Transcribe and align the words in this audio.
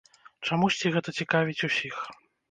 Чамусьці, 0.45 0.91
гэта 0.95 1.13
цікавіць 1.19 1.65
усіх. 1.67 2.01